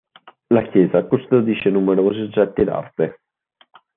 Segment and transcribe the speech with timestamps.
[0.47, 3.19] La chiesa custodisce numerosi oggetti d'arte.